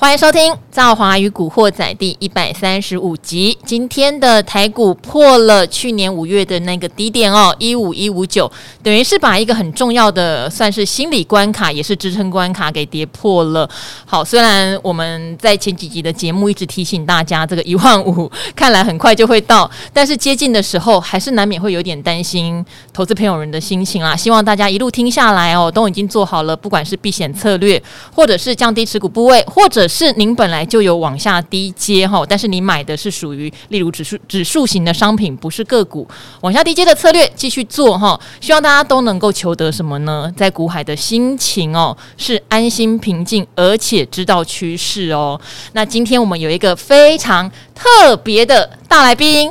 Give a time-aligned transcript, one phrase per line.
[0.00, 3.58] 欢迎收听《赵华与古惑仔》第一百三十五集。
[3.66, 8.48] 今天的台股破了去年五月的那个低点哦，一五一五九，
[8.80, 13.68] 等于是把一个很重要的算是心理关卡，也是支撑关卡给跌破了。
[14.06, 24.14] 好，虽然我们在前几集的节目一直提醒大家，这个一万五看来很快就会到，但是接近的时候，还是难免会有点担心投资朋友人的心情啊。
[24.14, 27.82] 希望大家一路听下来哦，都已经做好了，不管是避险策略，
[28.14, 36.06] 或者是降低持股部位，或者是您本来就有往下低阶哈，但是你买的是属于例如指数指数型的商品，不是个股，
[36.42, 38.20] 往下低阶的策略继续做哈。
[38.40, 40.30] 希望大家都能够求得什么呢？
[40.36, 45.40] 在股海的心情哦，是安心平静，而且知道趋势哦。
[45.72, 49.48] 那今天我们有一个非常特别的大来宾，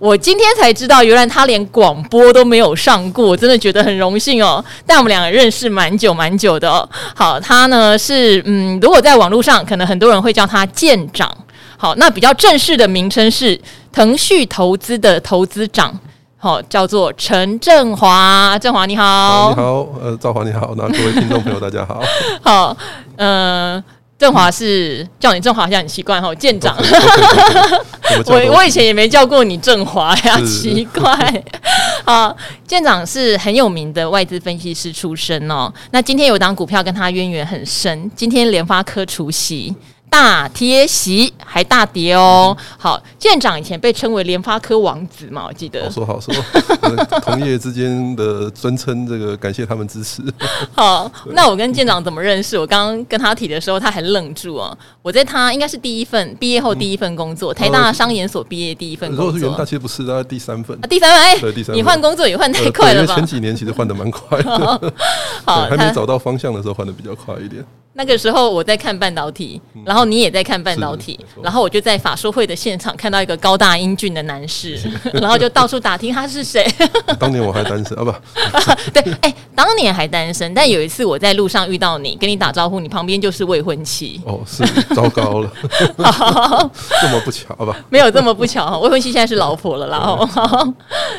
[0.00, 4.62] 我今天才知道，原来他连广播都没有上过，真的觉得很荣幸哦。
[4.84, 6.88] 但我们两个认识蛮久蛮久的哦。
[7.14, 11.32] 好，他呢是嗯，如果在网络上，可能很多人会叫他舰长。
[11.76, 13.58] 好，那比较正式的名称是
[13.92, 15.96] 腾讯投资的投资长，
[16.36, 18.58] 好，叫做陈振华。
[18.58, 22.02] 振华你好，你好，呃，赵华你好，那各位听众朋友大家好，
[22.42, 22.76] 好，
[23.16, 23.84] 嗯、呃。
[24.18, 26.76] 振华是叫你振华，好像很奇怪哈，舰长。
[28.26, 31.44] 我我以前也没叫过你振华呀，奇怪。
[32.04, 35.72] 好，舰长是很有名的外资分析师出身哦。
[35.92, 39.72] 那今天有档股票跟他渊源很深，今天联发科除息。
[40.10, 42.56] 大贴席还大跌哦。
[42.78, 45.84] 好，舰长以前被称为联发科王子嘛，我记得。
[45.84, 46.34] 好说好说，
[47.22, 50.22] 同业之间的尊称，这个感谢他们支持。
[50.74, 52.58] 好，那我跟舰长怎么认识？
[52.58, 54.76] 我刚刚跟他提的时候，他还愣住啊。
[55.02, 59.26] 我在他应该是第一份毕业后第一份工作，台大商研所毕业第一份工作。
[59.26, 60.76] 如果是元大，其实不是，大概第三份。
[60.78, 61.76] 啊，第三份哎，对，第三份。
[61.76, 63.14] 你换工作也换太快了吧？
[63.14, 64.92] 前几年其实换的蛮快的。
[65.44, 67.64] 好，还没找到方向的时候换的比较快一点。
[67.98, 74.78] 那个时候我在看半导体，然后你也在看半导体，然后我就在法说会的现场看到一个高大英俊的男士，
[75.14, 76.64] 然后就到处打听他是谁。
[77.18, 78.12] 当年我还单身啊，不，
[78.94, 84.20] 对，哎，当年还单身，但有一次我在路上遇到你，跟你打招呼，你旁边就是未婚妻。
[84.24, 84.64] 哦，是
[84.94, 85.52] 糟糕了，
[87.02, 87.76] 这么不巧吧？
[87.90, 90.72] 没有这么不巧，未婚妻现在是老婆了，然后，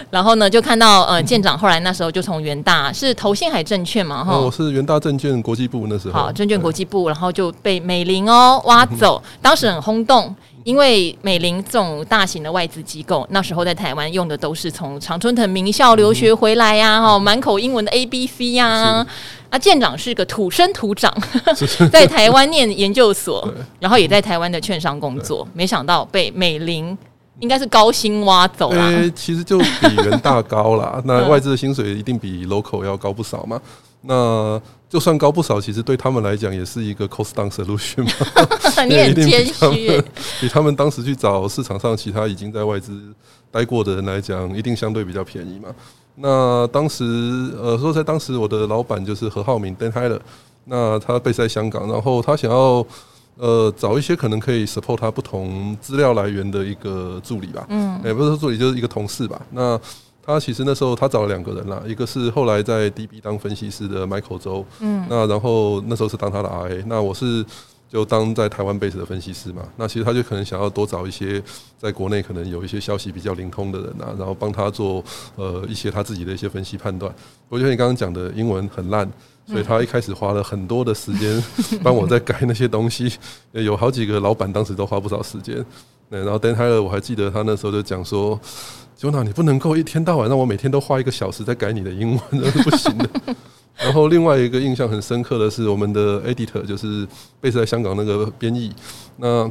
[0.09, 6.68] 然后呢，就看到呃舰长后来那时候就从元大是投信还证券嘛，哈，我是元大证券国际部那时候，好证券国。
[6.69, 19.03] 国际部，然后就被美林哦挖走， 当时很轰动，因为美林这种大型的外资机构，那时候在台湾用的都是从常春藤名校留学回来呀，哈，满口英文的 A B C 呀，
[19.49, 21.11] 啊，舰长是个土生土长，
[21.91, 23.51] 在台湾念研究所，
[23.81, 26.95] 然后也在台湾的券商工作，没想到被美林
[27.39, 28.83] 应该是高薪挖走了。
[28.89, 33.59] 欸，其实就比人大高啦，那外资的薪水一定比 local 要高不少嘛。
[34.01, 38.85] 那就算高不少，其实对他们来讲也是一个 cost down solution 嘛。
[38.89, 40.01] 你很 谦虚，
[40.41, 42.99] 比他们当时去找市场上其他已经在外资
[43.51, 45.69] 待过的人来讲，一定相对比较便宜嘛。
[46.15, 47.03] 那当时
[47.61, 50.19] 呃，说在当时我的老板就是何浩明 Dan Hyler，
[50.65, 52.85] 那他 base 在香港，然后他想要
[53.37, 57.65] 呃找一些可能可以 support 他不同资料来源的一个助理吧。
[57.69, 59.39] 嗯，也不是说助理，就是一个同事吧。
[59.51, 59.79] 那
[60.29, 67.43] 他其实那时候他找了两个人啦，一个是后来在 DB 当分析师的 Michael 周，嗯，那然后那时候是当他的 RA，那我是
[67.91, 71.41] 就当在台湾 base 的分析师嘛，那其实他就可能想要多找一些
[71.79, 75.03] 在国内可能有一些消息比较灵通的人啊，然后帮他做
[75.35, 77.11] 呃一些他自己的一些分析判断。
[77.49, 79.09] 我觉得你刚刚讲的英文很烂，
[79.47, 81.43] 所以他一开始花了很多的时间
[81.81, 83.11] 帮我在改那些东西，
[83.53, 85.65] 有好几个老板当时都花不少时间。
[86.09, 88.39] 对，然后 Dan Tyler 我还记得他那时候就讲说。
[89.01, 93.09] Jonah，你不能够一天到晚让我每天都花一个小时在改你的英文，那是不行的。
[93.79, 97.07] 然后另外一个印象很深刻的是，我们的 editor 就是
[97.41, 98.75] base 在香港那个编译，
[99.15, 99.49] 那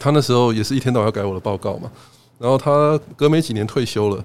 [0.00, 1.90] 他那时候也是一天到晚要改我的报告嘛。
[2.38, 4.16] 然后他隔没几年退休了，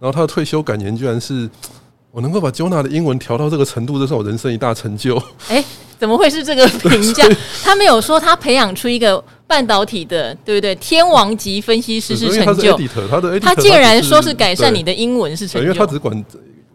[0.00, 1.48] 然后他的退休感言居然是：
[2.10, 5.16] 我能够把 Jonah 的英文调到这个程度，这是我人生一大成就。
[5.46, 5.64] 哎，
[5.96, 7.24] 怎么会是这个评价？
[7.62, 9.22] 他没有说他培养出一个。
[9.52, 10.74] 半导体的，对不对？
[10.76, 12.74] 天王级分析师是成就。
[13.06, 16.16] 他的他竟然说是改善你的英文是成就，因为他只管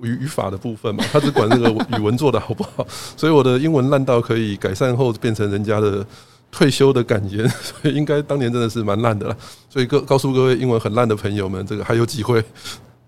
[0.03, 2.85] 语语法的部分嘛，他只管那个 语文做的好不好。
[3.15, 6.05] 所以我的英文烂到可以改善后变成人家的
[6.51, 9.35] 退休的感言， 所以应该当年真的是蛮烂的了。
[9.67, 12.43] 所以告告诉各位英文很烂的朋友们，这个还有机会。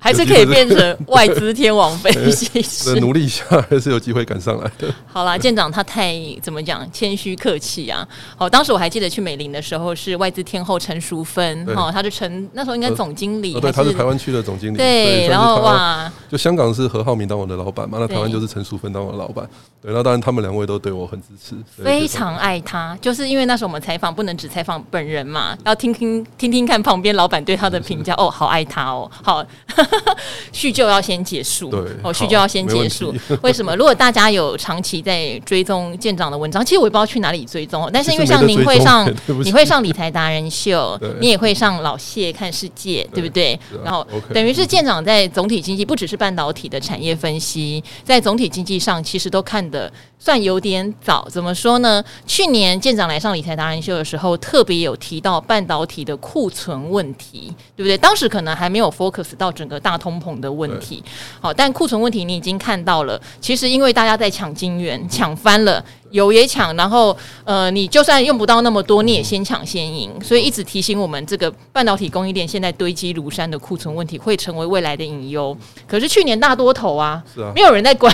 [0.02, 4.88] 还是可以变成外资天王分析师，努力一下还是有机会赶上来的。
[5.06, 8.08] 好啦，舰长他太怎么讲，谦虚客气啊。
[8.38, 19.48] 好，当时我还记得去美林的时候是外资天后陈淑芬，哈，他是陈那时候应该总经理，对，他是台湾区的总经理，对，然后哇，就香港是何浩明当我的老板嘛，那台湾就是陈淑芬当我的老板，
[19.82, 29.46] 对，那当然他们两位都对我很支持，非常爱他，就是因为那时候我们采访不能只采访本人嘛，要听听听听看旁边老板对他的评价，哦，好爱他哦，好。
[30.52, 33.14] 叙旧要先结束，对，哦，叙旧要先结束。
[33.42, 33.76] 为什么？
[33.76, 37.90] 如果大家有长期在追踪舰长的文章，其实我也不知道去哪里追踪。
[37.94, 39.10] 但是因为像您会上，
[39.44, 43.58] 你会上理财达人秀， 你也会上老谢看世界，对不对？
[43.84, 51.28] 然后等于是舰长在总体经济，不只是半导体的产业分析，在总体经济上其实都看得算有点早。
[51.30, 52.04] 怎么说呢？
[52.26, 57.98] 去年舰长来上理财达人秀的时候，特别有提到半导体的库存问题，对不对？
[57.98, 61.04] 当时可能还没有 focus 到整个大通膨的问题，
[61.40, 63.22] 好，但库存问题你已经看到了。
[63.40, 70.12] 其实因为大家在抢金元，抢翻了，油也抢，然后呃，你就算用不到那么多，你也先抢先赢。
[70.24, 75.56] 所以一直提醒我们，这个半导体供应链现在堆积如山的库存问题会成为未来的隐忧。
[75.88, 77.24] 可是去年大多头啊，
[77.56, 78.14] 没有人在管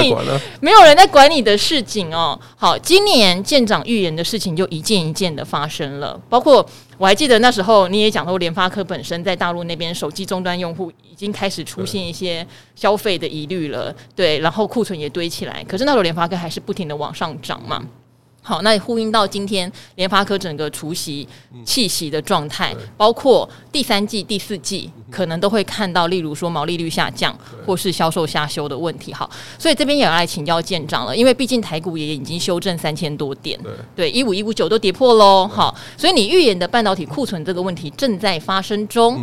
[0.00, 0.14] 你，
[0.60, 2.38] 没有人在管你的事情哦。
[2.56, 6.64] 好，今年舰长预言的事情就一件一件的发生了，包括。
[6.96, 17.84] 我还记得那时候你也讲到，联发科本身在大陆那边手机终端用户已经开始出现一些消费的疑虑了，对，然后库存也堆起来，可是那时候联发科还是不停的往上涨嘛。
[18.46, 21.26] 好，那也呼应到今天联发科整个除夕
[21.64, 29.14] 气息的状态，包括第三季、第四季可能都会看到，例如说毛利率下降或是销售下修的问题。
[29.14, 33.58] 好，所以这边也要来请教舰长了，因为毕竟台股也已经修正三千多点，
[33.96, 35.48] 对，一五一五九都跌破喽。
[35.48, 39.22] 好，所以你预言的半导体库存这个问题正在发生中。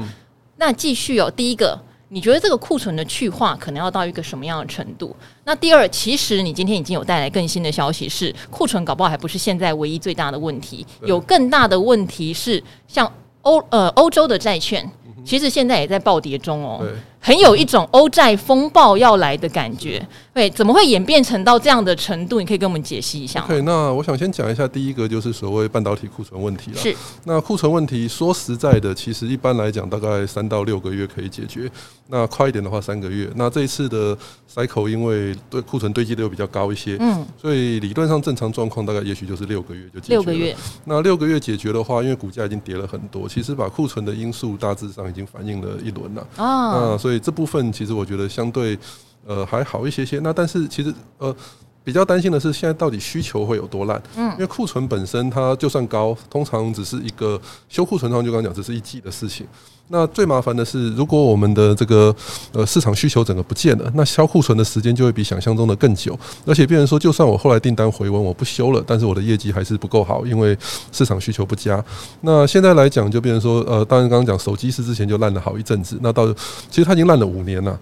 [0.57, 1.79] 那继续哦，第一个。
[2.13, 5.15] 你觉得这个库存的去化可能要到一个什么样的程度？
[5.45, 13.09] 那第二，其实你今天已经有带来更新的消息，是库存搞不好还不是现在唯一最大的问题，有更大的问题是像
[13.43, 14.85] 欧呃欧洲的债券，
[15.23, 16.85] 其实现在也在暴跌中哦。
[17.23, 20.03] 很有一种欧债风暴要来的感觉，
[20.33, 22.39] 对，怎么会演变成到这样的程度？
[22.39, 23.45] 你可以跟我们解析一下。
[23.47, 26.77] 对，那我想先讲一下，第一个就是所谓半导体库存问题了。
[26.77, 26.95] 是，
[27.25, 31.69] 那库存问题说实在的，其实一般来讲大概三到六个月可以解决，
[32.07, 33.29] 那快一点的话三个月。
[33.35, 34.17] 那这一次的
[34.51, 40.13] cycle 因为对库存堆积的又比较高一些，嗯，所以理论上正常状况大概也许就是六个月就解决。
[40.15, 47.10] 六个月，那六个月解决的话，因为股价已经跌了很多，其实把库存的因素大致上已经反映了一轮了啊，那所以。
[47.11, 48.79] 所以这部分其实我觉得相对
[49.25, 50.17] 呃还好一些些。
[50.19, 51.35] 那但是其实呃
[51.83, 54.01] 比较担心的是，现在到底需求会有多烂？
[54.15, 57.39] 嗯，因为库存本身它就算高，通常只是一个
[57.69, 59.47] 修库存，通常就刚刚讲，只是一季的事情。
[59.93, 62.15] 那最麻烦的是，如果我们的这个
[62.53, 66.17] 呃市场需求整个不见了，那销库存的时间就会比想象中的更久。
[66.45, 70.57] 而且变成说，就算我后来订单回温，我不修了，但是我的业绩还是不够好，因为
[70.93, 71.83] 市场需求不佳。
[72.21, 76.25] 那现在来讲，就变成说，呃，当然刚刚讲手机是之前就烂了好一阵子，那到
[76.69, 77.77] 其实它已经烂了五年了。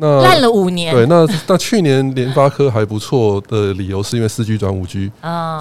[0.00, 5.12] 那烂了五年，对，那那去年联发科还不错的理由是因为四 G 转五 G，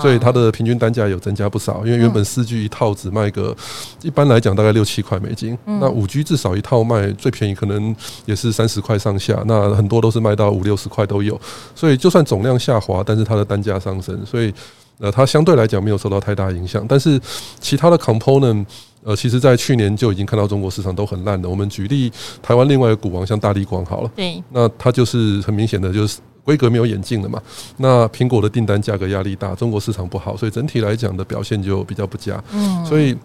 [0.01, 1.81] 所以它的平均单价有增加不少。
[1.85, 3.53] 因为原本四 G 一套只卖个，
[4.01, 7.93] 一般来讲大概六七块美金，那五 G 至少一套卖最便宜可能
[8.25, 11.39] 也是三十块上下，那很多都是卖到五六十块都有。
[11.75, 14.53] 所以就算总量下滑，但是它的单价上升，所以
[14.99, 16.85] 呃它相对来讲没有受到太大影响。
[16.87, 17.19] 但是
[17.59, 18.65] 其他的 component。
[19.01, 21.47] 呃，其实，在去年就已经看到中国市场都很烂的。
[21.47, 22.11] 我们举例，
[22.41, 27.41] 台湾另外一个股王像大力光好了，对，那它就是很明显的就是规格没有演进了嘛。
[27.77, 32.43] 那苹果的订单价格压力大，中国市场不好，所以整体来讲的表现就比较不佳。
[32.51, 33.15] 嗯，所以。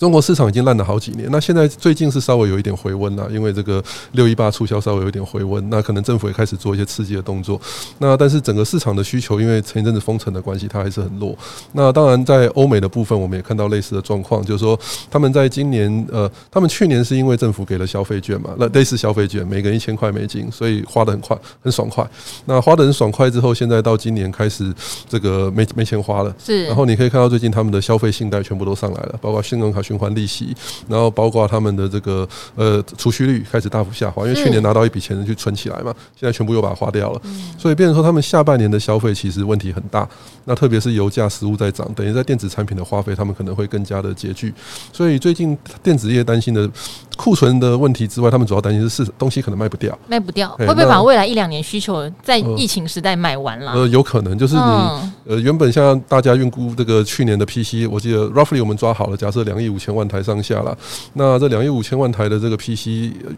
[0.00, 7.60] 中国市场已经烂了好几年，那现在最近是稍微有一点回温了，因为这个六一八促销稍微有一点回温，那可能政府也开始做一些刺激的动作。
[7.98, 11.36] 那但是整个市场的需求，因为前一阵子封城的关系，它还是很弱。
[11.72, 14.78] 那当然在欧美的部分，我们也看到类似的状况，就是说
[15.10, 22.08] 他们在今年，呃，他们去年是因为政府给了消费券嘛，那类似消费券，每个人一千块美金，所以花的很快，很爽快。
[22.46, 24.72] 那花的很爽快之后，现在到今年开始
[25.10, 26.64] 这个没没钱花了，是。
[26.64, 29.89] 然后你可以看到最近他们的消费信贷全部都上来了，包括信用卡。
[29.90, 30.54] 循环利息，
[30.88, 37.20] 然后包括他们的这个呃储蓄率开始大幅下滑，因为去年拿到一笔钱去存起来嘛，现在全部又把它花掉了，
[37.58, 40.08] 所以变成说他们下半年的消费其实问题很大。
[40.44, 44.54] 那特别是油价、食物在涨，等于在电子产品的花费，他们可能会更加的拮据。
[44.92, 46.68] 所以最近电子业担心的
[47.20, 53.72] 库存的问题之外，他们主要担心的是东西可能卖不掉，卖不掉会不会把未来一两年需求在疫情时代买完了？
[53.72, 54.60] 呃，有可能就是你
[55.26, 59.80] 呃原本像大家预估这个去年的 PC，我记得 roughly 我们抓好了，假设两亿五。
[59.80, 60.76] 千万台上下了。
[61.14, 62.86] 那这两亿五千万台的这个 PC，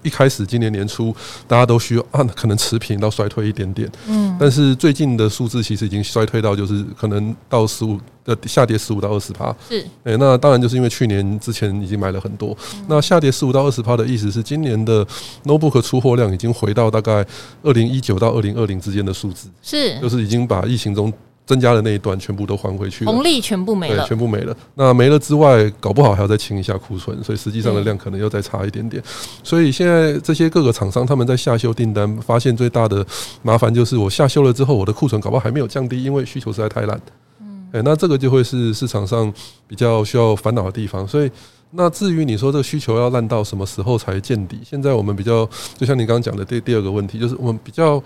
[0.03, 1.15] 一开始今年年初
[1.47, 3.89] 大家都需要啊，可能持平到衰退一点点。
[4.09, 9.55] 嗯，但是最近的数字其实已经衰退到就是可能到十五的下跌十五到二十趴。
[9.69, 12.57] 是，哎，那当然就是因为去年之前已经买了很多。
[12.89, 15.07] 那下跌十五到二十趴的意思是，今年的
[15.45, 17.25] notebook 出货量已经回到大概
[17.63, 19.49] 二零一九到二零二零之间的数字。
[19.63, 21.13] 是，就是已经把疫情中。
[21.45, 24.57] 增加的那一段全部都还回去了，红利全部没了，对，全部没了。
[24.77, 29.03] 那没了之外，搞不好还要再清一下库存，所以实际上的量可能又再差一点点。
[29.43, 33.05] 所以现在这些各个厂商他们在下修订单，发现最大的
[33.43, 36.99] 麻烦就是我下修了之后，我的库存搞不好还没有降低，因为需求实在太烂。
[37.73, 39.33] 嗯，哎，那这个就会是市场上
[39.67, 41.07] 比较需要烦恼的地方。
[41.07, 41.31] 所以，
[41.73, 44.61] 那至于你说这个需求要烂到什么时候才见底？
[44.65, 48.03] 现在我们比较，就像你刚刚讲的第第二个问题，就是我们比较。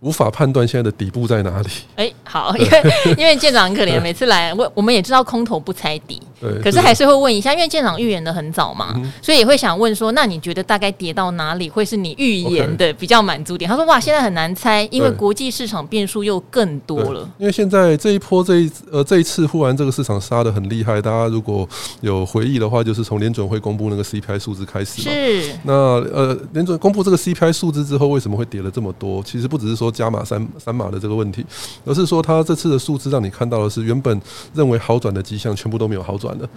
[0.00, 1.68] 无法判断现在的底部在哪里。
[1.96, 2.82] 哎，好，因为
[3.18, 13.68] 因为舰长很可怜，每次来我我们也知道空头不猜底，对，可是还是会问一下，因为舰长预言的很早嘛，所以也会想问说，那你觉得大概跌到哪里会是你预言的比较满足点？
[13.68, 17.28] 他说哇，现在很难猜，因为国际市场变数又更多了。
[17.36, 21.68] 因为现在这一波这一呃这一次忽然这个市场杀的很厉害，大家如果
[22.00, 25.12] 有回忆的话，就是从联准会公布那个 CPI 数字开始嘛。
[25.12, 25.52] 是。
[25.64, 29.22] 那呃联准公布这个 CPI 数字之后，为什么会跌了这么多？
[29.22, 29.89] 其实不只是说。
[29.90, 31.44] 加码三三码的这个问题，
[31.84, 34.20] 而是说他这次的数字让你看到的是原本
[34.54, 36.48] 认为好转的迹象全部都没有好转的。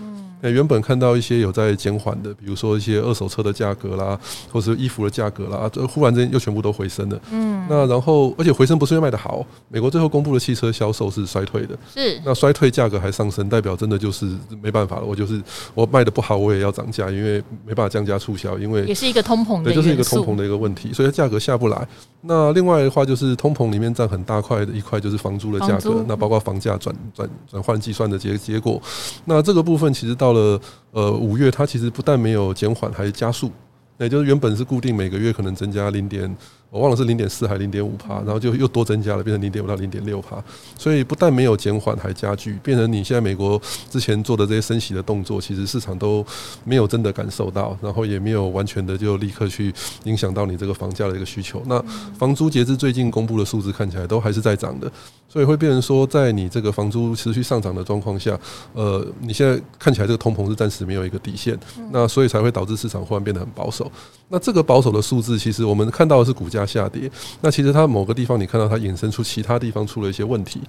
[0.43, 4.19] 那原本看到一些有在减缓的，比如说一些二手车的价格啦，
[4.51, 7.17] 或者是衣服的价格啦，这忽然间又全部都回升了。
[7.31, 11.77] 嗯，那然后而且回升不是因为卖的好，美国最后公布的汽车销售是衰退的。
[11.95, 14.29] 是，那衰退价格还上升，代表真的就是
[14.61, 15.03] 没办法了。
[15.05, 15.41] 我就是
[15.73, 21.87] 我卖的不好，我也要涨价，因为没办法降价促销，因为也是一个通膨的，对，就是一个通膨的一个问题，所以价格下不来。
[22.25, 28.81] 那另外的话就是通膨里面占很大块的一块就是房租的价格，那包括房价转转转换计算的结结果。
[29.23, 30.59] 那这个部分其实到了
[30.91, 33.51] 呃五月，它其实不但没有减缓，还加速。
[33.99, 36.35] 也就是原本是固定每个月可能增加零点。
[36.69, 40.43] 我忘了是零点四还是零点五帕，然后就又多增加了，变成零点五到零点六帕。
[40.75, 43.61] 所以不但没有减缓，还加剧，变成你现在美国
[43.91, 46.25] 之前做的这些升息的动作，其实市场都
[46.63, 49.71] 没有真的感受到，然后也没有完全的就立刻去
[50.05, 51.61] 影响到你这个房价的一个需求。
[51.67, 51.79] 那
[52.17, 54.91] 房租截至最近公布的数字看起来都还是在涨的，
[55.33, 58.39] 所以会变成说，在你这个房租持续上涨的状况下，
[58.73, 61.57] 呃，你现在看起来这个通膨是暂时没有一个底线，
[61.91, 63.91] 那所以才会导致市场忽然变得很保守。
[64.29, 66.63] 那这个保守的数字，其实我们看到的是股价。
[66.63, 67.11] 下跌，
[67.41, 70.61] 那其实它某个地方你看到它衍生出其他地方出了一些问题。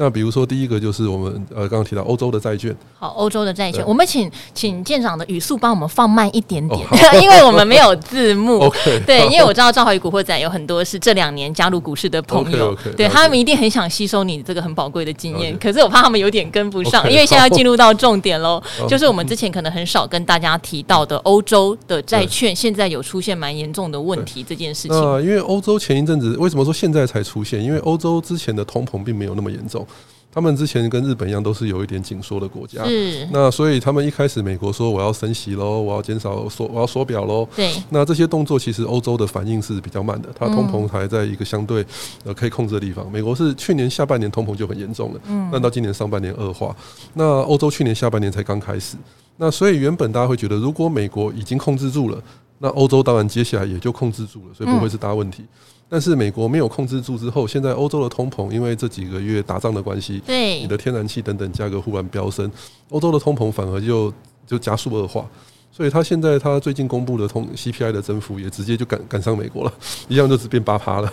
[0.00, 2.72] 那比如说，第一个就是我们呃刚刚提到欧洲的债券。
[2.96, 6.80] 好，欧洲的债券，我们请请舰长的语速帮我们放慢一点点，
[7.20, 8.60] 因为我们没有字幕。
[8.70, 15.58] OK，对，因为我知道《赵华宇古惑仔》有很多是这两年加入股市的朋友， 对他们一定很想吸收你这个很宝贵的经验。
[15.58, 24.96] 可是我怕他们有点跟不上，因为现在要进入到重点喽，就是我们之前可能很少跟大家提到的欧洲的债券，现在有出现蛮严重的问题这件事情。
[24.96, 27.60] 那因为欧洲前一阵子为什么说现在才出现？
[27.60, 29.84] 因为欧洲之前的通膨并没有那么严重。
[30.30, 32.84] 他们之前跟日本一样，都是有一点紧缩的国家。
[32.84, 33.26] 是。
[33.32, 37.48] 那所以他们一开始美国说我要升息喽，我要减少缩，我要缩表喽。
[37.56, 37.74] 对。
[37.90, 41.84] 那这些动作其实欧洲的反应是比较慢的，它通膨还在一个相对
[42.24, 43.10] 呃可以控制的地方。
[43.10, 45.48] 美国是去年下半年通膨就很严重了，嗯。
[45.50, 46.76] 那到今年上半年恶化，
[47.14, 48.96] 那欧洲去年下半年才刚开始。
[49.38, 52.22] 那所以原本大家会觉得，如果美国已经控制住了，
[52.58, 55.44] 那欧洲当然接下来也就控制住了，所以不会是大问题。
[55.90, 60.60] 但是美国没有控制住之后，现在欧洲的通膨因为这几个月打仗的关系，对。
[60.60, 62.50] 你的天然气等等价格忽然飙升，
[62.90, 64.12] 欧洲的通膨反而就
[64.46, 65.26] 就加速恶化，
[65.72, 69.72] 所以他现在他最近公布的通 CPI 的增幅也直接就赶赶上美国了，
[70.08, 71.10] 一样就是变八趴了，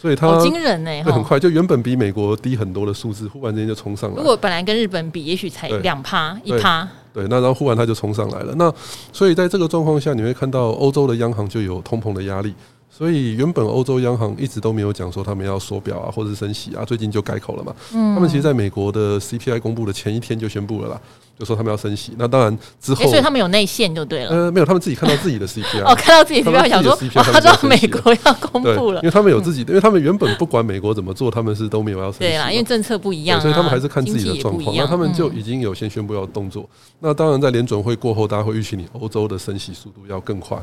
[0.00, 4.16] 所以它好惊人呢，会很快就原本比美国低很多的数字，忽然间就冲上来。
[4.16, 8.54] 如果本来跟日本比，也许才两趴一趴，对，那然后忽然它就冲上来了。
[8.56, 8.72] 那
[9.12, 12.54] 所以在这个状况下，你会看到欧洲的央行就有通膨的压力。
[13.02, 17.74] 所以原本欧洲央行一直都没有讲说他们要缩表啊，或者是升息啊，最近就改口了嘛。
[17.92, 21.00] 嗯，他们其实在美国的 CPI 公布的前一天就宣布了啦，
[21.36, 22.12] 就说他们要升息。
[22.16, 24.30] 那当然之后，所以他们有内线就对了。
[24.30, 25.82] 呃，没有，他们自己看到自己的 CPI。
[25.82, 26.96] 哦，看到自己 CPI，想说
[27.32, 32.18] 他知道美国要公布了，因为他们有自己的，因为他们原本不管美国怎么做，他们是都没有要升息。
[32.20, 34.76] 对啦，因为政策不一样，所以他们还是看自己的状况。
[34.76, 36.70] 那他们就已经有先宣布要动作。
[37.00, 40.56] 那当然在联准会过后，大家会预期你欧洲的升息速度要更快。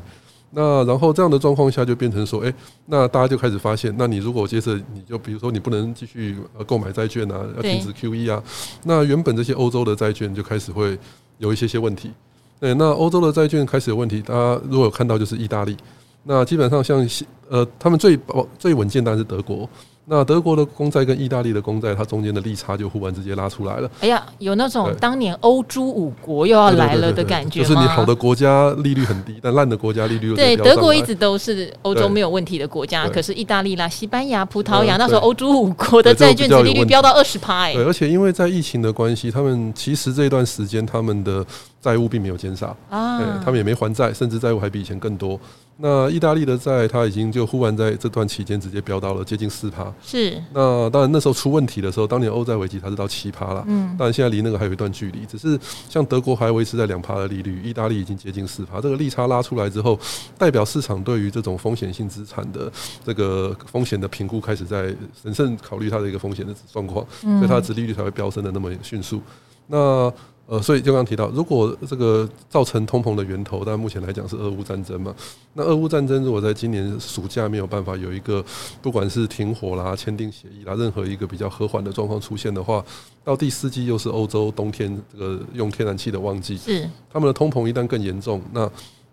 [0.51, 2.53] 那然后这样的状况下就变成说，哎，
[2.88, 8.44] 那大家就开始发现，那你如果接着你就比如说你不能继续呃购买债券啊，要停止 QE 啊，
[8.84, 10.98] 那原本这些欧洲的债券就开始会
[11.38, 12.12] 有一些些问题。
[12.60, 15.77] 对，那欧洲的债券开始有问题，大家如果有看到就是意大利，
[16.24, 17.08] 那基本上像
[17.50, 19.70] 呃，他们最保最稳健当然是德国。
[20.10, 23.92] 那德国的公债跟意大利的公债，它中间的利差就忽然直接拉出来了。
[24.01, 30.58] 哎呀，有那种当年欧洲五国又要来了的感觉，就是你好的国家利率很低，但烂的国家利率又对。
[30.58, 37.60] 德国一直都是欧洲没有问题的国家，可是意大利啦、西班牙、葡萄牙那时候欧洲五国的债券殖利率飙到二十趴。
[37.60, 41.46] 哎，对，而且因为在疫情的关系，他们其实这一段时间他们的
[41.80, 45.39] 债务并没有减少啊，他们也没还债，甚至债务还比以前更多。
[45.81, 49.89] 那意大利的债，它已经就忽然在这段期间直接飙到了接近四趴。
[50.03, 50.38] 是。
[50.53, 53.63] 那当然那时候出问题的时候，当年欧债危机它是到七趴了。
[53.65, 53.95] 嗯。
[53.98, 55.57] 但现在离那个还有一段距离，只是
[55.88, 58.81] 像德国还维持在两趴的利率，意大利已经接近四趴。
[58.81, 59.98] 这个利差拉出来之后，
[60.38, 62.69] 代表市场对于这种风险性资产的
[63.05, 64.93] 这个风险的评估开始在
[65.24, 69.21] 审慎考虑它的一个风险的状况，所以它的殖利率才会飙升的那么迅速。
[69.67, 70.12] 那。
[70.50, 75.13] 呃，所以就刚刚提到，如果这个造成通膨的源头，但目前来讲是俄乌战争嘛。
[75.53, 78.44] 那俄乌战争如果在今年暑假没有办法有一个，
[78.82, 82.84] 不管是停火啦、签订协议啦，任何一个比较和缓的状况出现的话，
[83.24, 88.68] 到第四季又是欧洲冬天这个用天然气的旺季，是他们的通膨一旦更严重，那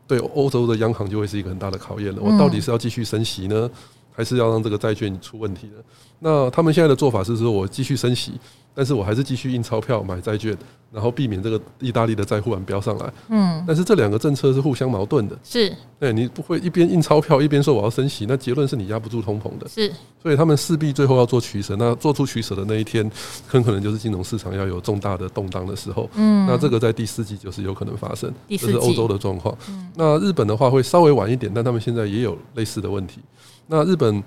[0.07, 2.23] 对欧洲的央行就会是一个很大的考验了。
[2.23, 3.69] 我到底是要继续升息呢，
[4.17, 5.85] 还是要让这个债券出问题的？
[6.19, 8.33] 那他们现在的做法是说，我继续升息。
[8.79, 10.55] 但是我还是继续印钞票买债券，
[10.93, 13.11] 然后避免这个意大利的债忽然飙上来。
[13.31, 15.39] 嗯，但是这两个政策是互相矛盾的。
[15.43, 19.67] 是，对，你不会一边印钞票一边说我要升息，那结论是你压不住通膨的。
[19.67, 19.91] 是，
[20.23, 21.75] 所以他们势必最后要做取舍。
[21.77, 23.11] 那做出取舍的那一天，
[23.47, 26.11] 很可能就是金融市场要有重大的动荡的时候。
[26.15, 28.31] 嗯，那这个在第四季就是有可能发生。
[28.47, 29.57] 这是欧洲的状况。
[29.71, 33.21] 嗯那日本的话会稍微晚一点，但他们现在也有类似的问题。
[33.67, 34.23] 那日本。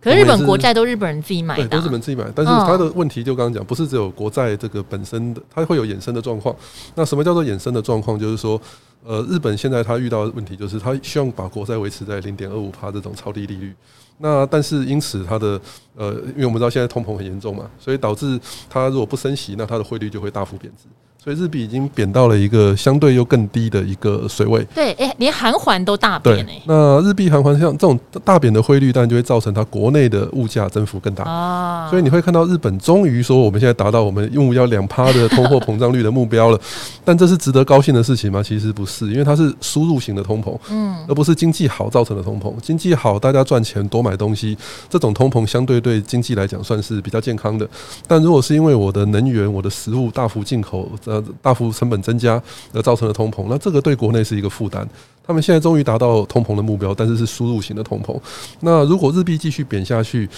[0.00, 2.30] 可是日本国债都日本人自己买的，对，都日本自己买。
[2.34, 6.54] 但是它的问题就刚刚讲，不是只有国债这个本身的，它会有衍生的状况。
[6.94, 8.18] 那什么叫做衍生的状况？
[8.18, 8.60] 就是说，
[9.06, 13.74] 呃，日本现在它遇到的问题就是，它希望把国债维持在零点二五帕这种超低利率。
[14.18, 15.60] 那但是因此它的
[15.96, 20.88] 呃，因为我们知道现在通膨很严重嘛，所以导致它如果不升息，那它的汇率就会大幅贬值。
[21.22, 24.62] 所以日币已经贬到了一个相对又更低的一个水位。
[24.74, 26.60] 对，哎，连韩环都大贬哎。
[26.66, 31.88] 那日币韩环像这种大贬的汇率，当然就会造成它国内的物价增幅更大啊。
[31.88, 36.60] 所以你会看到日本终于说，我们现在达到我们用要两趴的通货膨胀率的目标了。
[37.06, 38.42] 但这是值得高兴的事情吗？
[38.42, 42.52] 其实不是，因为它是输入型的通膨，嗯，而不是经济好造成的通膨。
[42.60, 44.56] 经济好，大家赚钱多买东西，
[44.88, 47.68] 这种通膨相对对经济来讲算是比较健康的。
[48.06, 52.40] 但如果是因为我的能源、我的食物大幅进口，呃，大幅成本增加
[52.72, 54.88] 而造成的通膨，那这个对国内是一个负担。
[55.26, 58.14] 他们现在终于达到通膨的目标，但是是输入型的通膨。
[58.60, 60.28] 那如果日币继续贬下去，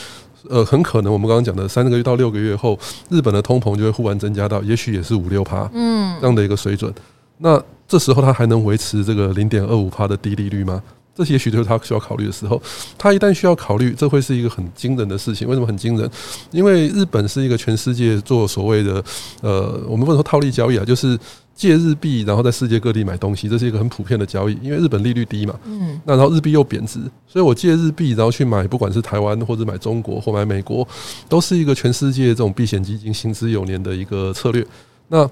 [0.49, 6.95] 呃，很可能我们刚刚讲的三个月到六个月后，日本的通膨就会忽然增加到，也许也是五六趴，嗯，这样的一个水准。
[7.39, 10.83] 那这时候它还能维持这个零点二五帕的低利率吗？
[11.15, 12.61] 这些也许就是他需要考虑的时候。
[12.99, 15.49] 他一旦需要考虑，这会是一个很惊人的事情。
[15.49, 16.11] 为什么很惊人？
[16.51, 19.03] 因为日本是一个全世界做所谓的
[19.41, 21.19] 呃，我们不能说套利交易啊，就是
[21.55, 24.59] 借日币，然后在世界各地买东西，这是一个很普遍的交易。
[24.61, 30.87] 因为日本利率低嘛，嗯，那然后日币又贬值，所以我借日币，然后去买，不管是台湾或者买中国或买美国，
[31.31, 34.63] 都是一个全世界这种避险基金行之有年的一个策略。
[35.09, 35.27] 那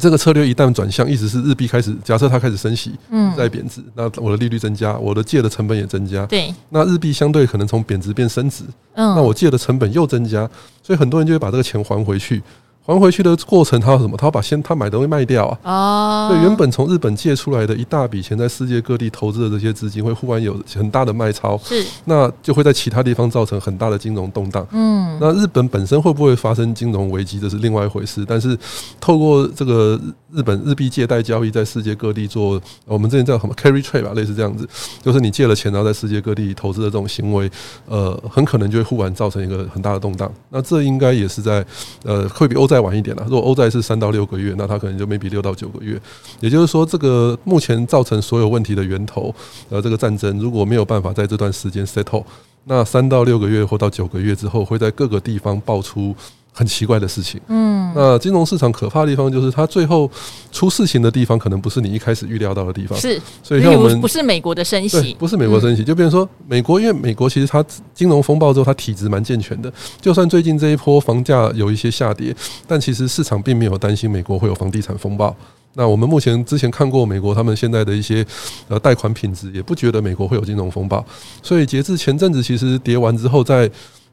[0.00, 10.50] 这个策略一旦转向，意思是日币开始，假设它开始升息，嗯，在贬值，那我的利率增加，我的借的成本也增加，对，那日币相对可能从贬值变升值，嗯，那我借的成本又增加，
[10.82, 12.42] 所以很多人就会把这个钱还回去。
[12.86, 14.14] 还回去的过程，他要什么？
[14.16, 16.26] 他要把先他买东西卖掉啊！
[16.26, 24.66] 哦，对，原本从日本借出来的一大笔钱，在世界各地投资的这些资金，会忽然有很大的卖超，是，那就会在其他地方造成很大的金融动荡。
[24.72, 28.22] 嗯，那日本本身会不会发生金融危机，这是另外一回事。
[28.28, 28.58] 但是
[29.00, 29.98] 透过这个
[30.30, 34.68] 日本日币借贷交易，在世界各地做，我们之前叫什么 carry trade 吧，类似这样子，
[35.02, 37.50] 就是你借了钱，然后在世界各地投资的这种行为，
[37.88, 40.30] 呃，很可能就会忽然造成一个很大的动荡。
[40.50, 41.64] 那这应该也是在
[42.04, 42.73] 呃，会比欧债。
[42.74, 43.24] 再晚一点了。
[43.28, 45.96] 如果欧债是三到六个月，那它可能就 maybe 六到九个月。
[46.40, 49.32] 也就是说，这个目前造成所有问题的源头，
[49.68, 52.24] 呃，这个战争如果没有办法在这段时间 settle，
[52.64, 56.12] 那三到六个月或到九个月之后，会在各个地方爆出。
[56.56, 60.08] 很奇怪的事情，嗯，那金融市场可怕的地方就是它最后
[60.52, 72.32] 出事情的地方，可能不是你一开始预料到的地方，是，所以像我们不是美国的升息，不是美国升息，就变成说美国，因为美国其实它金融风暴之后，它体质蛮健全的，就算最近这一波房价有一些下跌，
[72.68, 75.34] 但其实市场并没有担心美国会有房地产风暴。
[75.72, 78.24] 那我们目前之前看过美国他们现在的一些
[78.68, 81.04] 呃贷款品质，也不觉得美国会有金融风暴，
[81.42, 83.68] 所以截至前阵子，其实跌完之后在。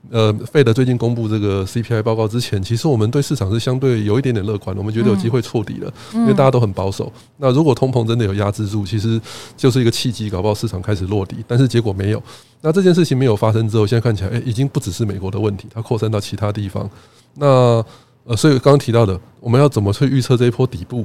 [0.09, 7.11] 呃费德最近公布这个 CPI 报告之前，其实我们对市场是相对有一点点乐观的，我们觉得有机会触底了，因为大家都很保守。
[7.37, 9.19] 那如果通膨真的有压制住，其实
[9.55, 11.37] 就是一个契机，搞不好市场开始落底。
[11.47, 12.21] 但是结果没有。
[12.61, 16.89] 那这件事情没有发生之后，现在看起来，诶，已经不只是美国的问题，它扩散到其他地方。
[17.35, 17.83] 那
[18.23, 21.03] 呃，所以刚刚提到的，我们要怎么去预测这一波底部？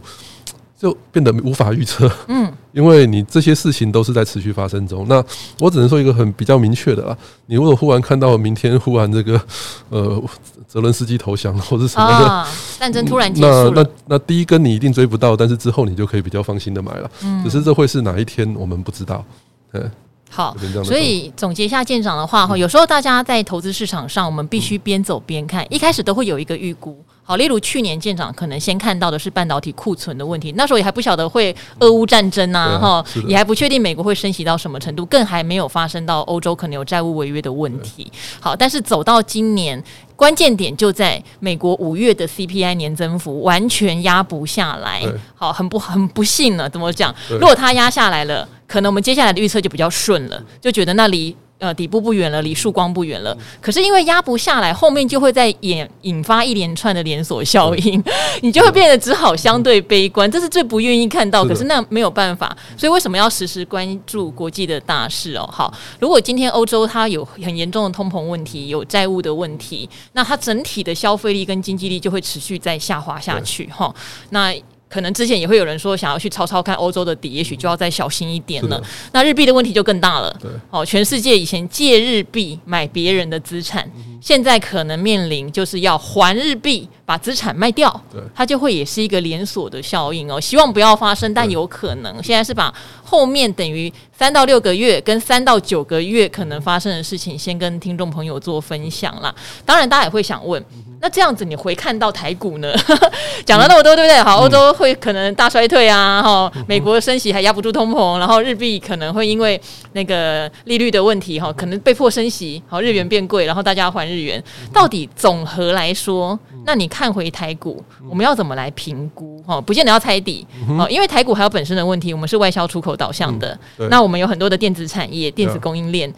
[0.79, 5.07] 就变得无法预测，嗯，因为你这些事情都是在持续发生中。
[5.09, 5.25] 那
[5.59, 9.41] 我只能说一个很比较明确的啦，你如果忽然看到明天忽然这个
[9.89, 10.23] 呃
[10.69, 12.47] 泽伦斯基投降或者什么的，
[12.79, 17.11] 战争突然结束，那那那第一根你一定追不到，但是之后你就可以比较放心的买了。
[17.23, 19.25] 嗯，只是这会是哪一天我们不知道。
[19.73, 19.91] 嗯，
[20.29, 27.03] 好，所以总结一下舰长的话哈，有时候大家在投资市场上，我们必须边走边看，一开始都会有一个预估。
[27.29, 38.11] 好，例如去年舰长可能先看到的是半导体库存的问题，那时候也还不晓得会俄乌战争呐，哈，也还不确定美国会升息到什么程度，更还没有发生到欧洲可能有债务违约的问题。
[38.39, 39.83] 好，但是走到今年，
[40.15, 45.03] 关键点就在美国五月的 CPI 年增幅完全压不下来。
[45.35, 47.13] 好，很不很不幸了，怎么讲？
[47.29, 51.37] 如果它压下来了，可能我们接下来的预测就比较顺了，就觉得那里。
[51.59, 53.37] 呃，底部不远了，离曙光不远了。
[53.63, 58.03] 可是因为压不下来，后面就会在引引发一连串的连锁效应，
[58.43, 61.43] 你就会变得只好相对悲观，这是最不愿意看到。
[61.45, 65.49] 可是那没有办法，所以为什么要时时关注国际的大事哦？
[65.51, 73.95] 好，如果今天欧洲它有很严重的通膨问题，有债务的问题，那它整体的消费力跟经济力就会持续在下滑下去哈。
[74.29, 74.55] 那
[74.89, 78.81] 可能之前也会有人说想要去抄抄看欧洲的底，也许就要再小心一点了。
[79.13, 80.35] 那日币的问题就更大了。
[80.41, 87.89] 对，哦，全世界以前借日币买别人的资产，现在可能面临就是要还日币把资产卖掉。
[88.13, 90.39] 对，它就会也是一个连锁的效应哦。
[90.39, 92.23] 希望不要发生，但有可能。
[92.23, 99.35] 现在是把后面等于三到六个月跟三到九个月可能发生的事情，先跟听众朋友做分享啦。
[99.65, 100.63] 当然，大家也会想问。
[100.99, 102.73] 那这样子，你回看到台股呢？
[103.45, 104.19] 讲了那么多，对不对？
[104.23, 109.61] 好，欧洲会可能大衰退啊，哈，美国升息还压不住通膨，然后日币可能会因为
[109.93, 114.43] 那个利率的问题，哈，可能被迫升息，好，日元变贵，然后大家要还日元。
[114.73, 116.37] 到底总和来说，
[116.67, 119.41] 那你看回台股，我们要怎么来评估？
[119.47, 123.57] 哈，不见得要猜底，哦，因为台股还有本身的问题，我们是外销出口导向的，
[123.89, 126.13] 那我们有很多的电子产业、电子供应链。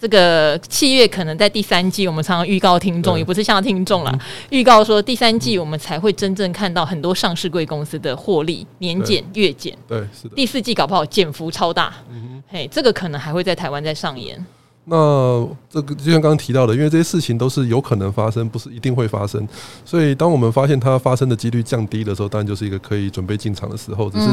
[0.00, 9.76] 这个七月可能在第三季，我们常常预告听众，也不是像听众啦，预告说第三季我们才会真正看到很多上市贵公司的获利年减月减。
[9.86, 10.34] 对，是的。
[10.34, 11.92] 第四季搞不好减幅超大，
[12.48, 14.42] 嘿，这个可能还会在台湾再上演。
[14.86, 19.46] 那这个就像刚刚提到的，因为这些事情都是有可能发生，不是一定会发生。
[19.84, 24.10] 所以当我们发现它发生的几率降低的时候，当然就是一个可以准备进场的时候。
[24.10, 24.26] 只是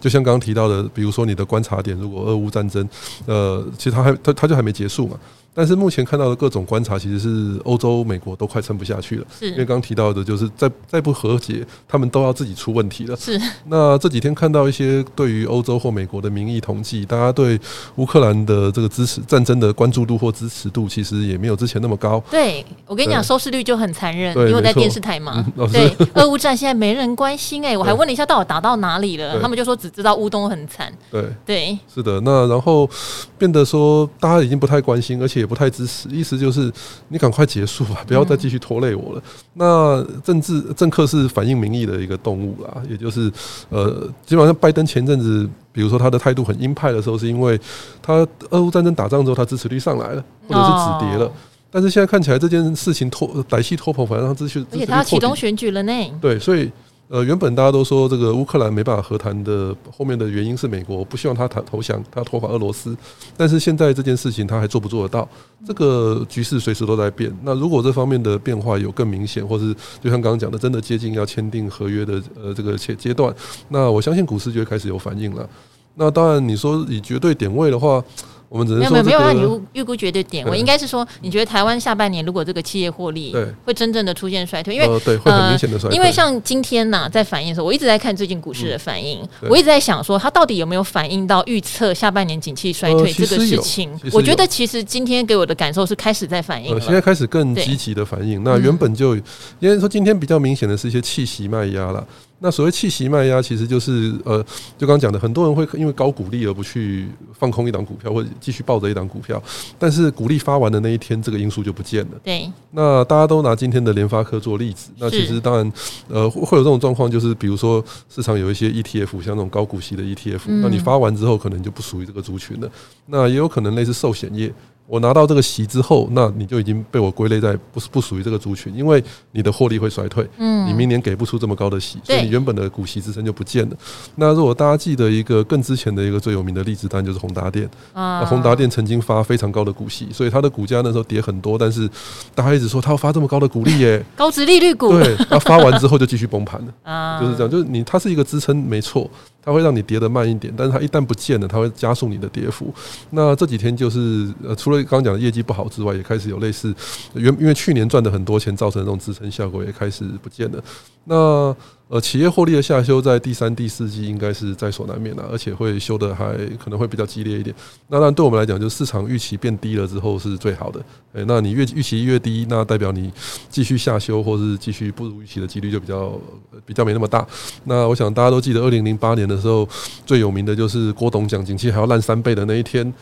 [0.00, 2.88] 就像刚刚提到的，比如说你的观察点，如果俄乌战争，
[3.26, 5.16] 呃，其实它还它它就还没结束嘛。
[5.58, 9.26] 但是目前看到的各种观察，其实是欧洲、美国都快撑不下去了。
[9.36, 13.16] 是，因为刚刚提到的，就是再再不和解，他们都要自己出问题了。
[13.16, 13.36] 是。
[13.66, 17.58] 那这几天看到一些对于欧洲或美国的民意统计，大家对
[17.96, 22.22] 乌克兰的这个支持战争的关注度或支持度，其实也没有之前那么高。
[22.30, 25.44] 对，我跟你讲，收视率就很残忍，因为我在电视台嘛。
[25.72, 29.40] 对，俄乌战现在没人关心哎，我还问了一下，到底打到哪里了？
[29.42, 30.92] 他们就说只知道乌东很惨。
[31.10, 32.20] 对对，是的。
[32.20, 32.88] 那然后
[33.36, 35.47] 变得说，大家已经不太关心，而且。
[35.48, 36.70] 不太支持，意思就是
[37.08, 39.22] 你赶快结束吧，不要再继续拖累我了。
[39.24, 43.32] 嗯、那政治政客是反映民意的一个动物啦，也就是
[43.70, 47.58] 呃，基本上拜登前阵子，比如说他的态度很鹰派的时候，是因为
[48.02, 51.24] 他俄乌战争打仗之后，他支持率上来了，或者是止跌了。
[51.24, 51.32] 哦、
[51.70, 55.92] 但是现在看起来这件事情拖歹戏拖棚，反而让支持，而且他要启动选举了呢。
[56.20, 56.70] 对，所以。
[57.08, 62.94] 呃，原本大家都说这个乌克兰没办法和谈的后面的原因是美国不希望他投投降，他拖垮俄罗斯。
[63.34, 65.26] 但是现在这件事情他还做不做得到？
[65.66, 67.34] 这个局势随时都在变。
[67.42, 73.34] 那如果这方面的变化有更明显，或是就像刚刚讲的，真的接近要签订合约的呃这个阶阶段，
[73.70, 75.48] 那我相信股市就会开始有反应了。
[75.94, 78.04] 那当然，你说以绝对点位的话。
[78.48, 83.34] 我们只能没有没有让你预估绝对点位，我应该是说，你觉得台湾下半年如果这个企业获利
[83.64, 84.74] 会真正的出现衰退？
[84.74, 85.96] 因为、呃、对会很明显的衰退。
[85.96, 93.90] 因为像今天呐，在反应的时候，我一直在看最近股市的反应，嗯、我一直在想说，它到底有没有反映到预测下半年景气衰退这个事情？
[94.04, 98.42] 呃、我觉得其实今天给我的感受是开始在反应现在开始更积极的反应。
[98.42, 99.14] 那原本就
[99.58, 102.06] 因为说今天比较明显的是一些气息卖压了。
[102.40, 104.40] 那所谓气息卖压，其实就是呃，
[104.76, 109.42] 就刚刚讲的，很多人会因为高股利而不去放空一档股票，或者继续抱着一档股票。
[109.78, 112.10] 但是股利发完的那一天，这个因素就不见了。
[112.22, 112.48] 对。
[112.70, 115.72] 那大家都拿今天的联发科做例子，那其实当然
[116.08, 122.70] 呃会有这种状况，就是比如说市场有一些 ETF，像那种高股息的 ETF，那你发完之后可能就不属于这个族群了。
[123.06, 124.52] 那也有可能类似寿险业。
[124.88, 133.76] 我拿到这个席之后，那你就已经被我归类在不是不属于这个族群，因为你的获利会衰退，嗯，你明年给不出这么高的席，所以你原本的股息支撑就不见了。
[134.14, 137.68] 那如果大家记得一个更之前的一个最有名的例子，当然就是宏达电。
[137.92, 141.86] 啊，那宏达电曾经发非常高的股息，所以它的股价那时候跌很多，但是
[142.34, 146.72] 大家一直说它要发这么高的股利耶， 高值利率股，对，它发完之后就继续崩盘了。
[146.90, 149.10] 啊，就是这样，就是你它是一个支撑没错。
[149.48, 152.70] 它会让你跌的慢一点，但是它一旦不见了，它会加速你的跌幅。
[153.08, 156.74] 那这几天就是呃，除了刚刚讲的业绩不好之外，也开始有类似
[157.14, 160.62] 原因为去年赚的很多钱造成的这种支撑效果也开始不见了。
[161.04, 161.56] 那
[161.88, 167.54] 呃，企业获利的下修在第三、第四季应该是在所难免的，而且会修得还可能会比较激烈一点。
[167.88, 170.78] 那当然对我们来讲，就是市场预期变低了之后是最好的。
[171.14, 173.10] 诶，那你越预期越低，那代表你
[173.48, 176.20] 继续下修或是继续不如预期的几率就比较
[176.66, 177.26] 比较没那么大。
[177.64, 179.66] 那我想大家都记得，二零零八年的时候
[180.04, 182.92] 最有名的就是郭董讲景气还要烂三倍的那一天。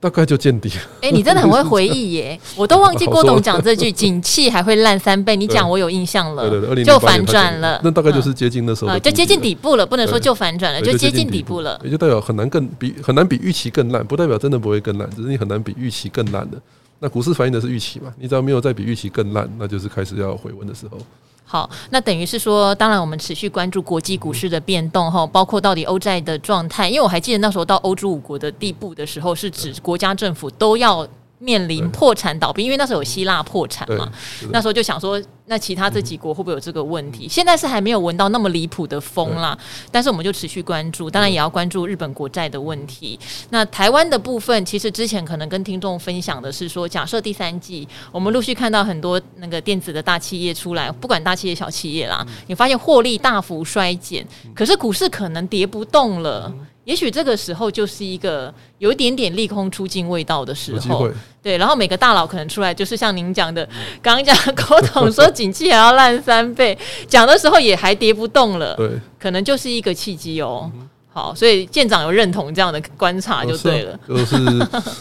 [0.00, 0.76] 大概就见底了。
[1.02, 2.40] 哎，你真的很会回忆耶！
[2.56, 6.48] 我都忘记郭董讲这句“景气还会烂三倍”，你讲我有印象了。
[6.48, 7.78] 对对对，就反转了。
[7.84, 9.84] 那大概就是接近那时候，就接近底部了。
[9.84, 11.78] 不能说就反转了，就接近底部了。
[11.84, 16.56] 也就代表很难更比很难比预期更烂，不代表真的不会更烂，只是你很难比预期更烂的。
[16.98, 18.10] 那股市反映的是预期嘛？
[18.18, 20.98] 你只要没有再比预期更烂，那就是开始要回温的时候。
[21.50, 31.04] 好，那等于是说，当然我们持续关注国际股市的变动哈，包括到底欧债的状态，因为我还记得那时候到欧洲五国的地步的时候，是指国家政府都要。
[31.40, 34.08] 面临破产倒闭，因为那时候有希腊破产嘛，
[34.52, 37.26] 那时候就想说，那其他这几国会不会有这个问题？
[37.26, 39.58] 现在是还没有闻到那么离谱的风啦，
[39.90, 43.18] 但是我们就持续关注，当然也要关注日本国债的问题。
[43.48, 56.52] 那台湾的部分，其实之前可能跟听众分享的是说，假设第三季我们陆续看到很多那个电子的大企业出来，不管大企业小企业啦，你发现获利大幅衰减，可是股市可能跌不动了。
[56.84, 61.08] 也许这个时候就是一个有一点点利空出尽味道的时候，
[61.42, 61.58] 对。
[61.58, 63.68] 然后每个大佬可能出来，就是像您讲的，
[64.02, 70.70] 刚刚讲郭董说景气还要烂三倍，讲的时候也还跌不动了，对，可能就是一个契机哦。
[71.12, 74.36] 好，所以舰长有认同这样的观察就对了，就是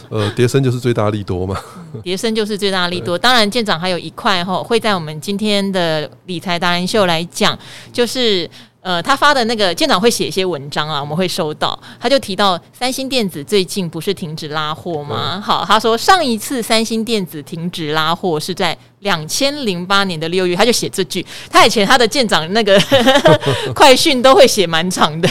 [0.09, 1.55] 呃，跌深就是最大利多嘛，
[2.03, 3.17] 跌深就是最大利多。
[3.17, 7.57] 当然，舰长还有一块哈，会在我们今天的理财达人秀来讲，
[7.93, 8.49] 就是。
[8.81, 11.77] 呃，他发的那个舰长会写一些文章啊，我们会收到。
[11.99, 15.33] 他就提到三星电子最近不是停止拉货吗？
[15.35, 21.25] 嗯、好，他说上一次三星电子停止拉货是在两千零八年的六月，他就写这句。
[21.49, 22.79] 他以前他的舰长那个
[23.73, 25.29] 快讯都会写蛮长的，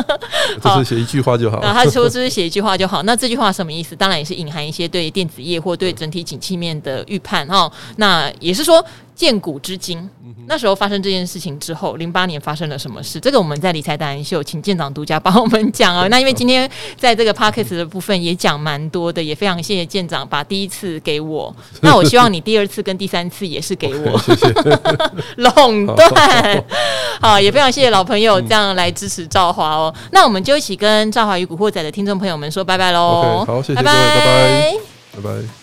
[0.62, 1.60] 就是写一句话就好。
[1.62, 3.96] 那他说这是写一句话就好，那这句话什么意思？
[3.96, 7.70] 当然也是隐含一些对电子业或对整体景气面的预判哈。
[7.96, 8.84] 那也是说。
[9.12, 10.08] 见古知今，
[10.46, 13.20] 那时候发生这件事情之后，零八年发生了什么事？
[13.20, 16.08] 这个我们在理财达人秀，请舰长独家帮我们讲啊。
[16.08, 21.54] 那因为今天在这个 podcast 的部分也讲蛮多的，也非常谢谢舰长把第一次给我。
[21.82, 24.52] 那我希望你第二次跟第三次也是给我，谢谢。
[25.40, 26.64] 垄断，
[27.18, 29.94] 好，也非常谢谢老朋友这样来支持赵华哦。
[30.12, 33.42] 那我们就一起跟赵华与古惑仔的听众朋友们说拜拜喽。
[33.46, 34.76] 好，谢谢各位，拜拜，
[35.16, 35.59] 拜拜。